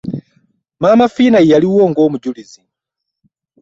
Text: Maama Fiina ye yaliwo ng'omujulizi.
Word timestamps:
Maama 0.81 1.05
Fiina 1.13 1.39
ye 1.41 1.49
yaliwo 1.51 1.81
ng'omujulizi. 1.91 2.61